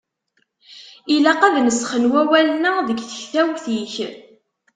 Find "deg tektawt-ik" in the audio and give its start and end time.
2.87-3.93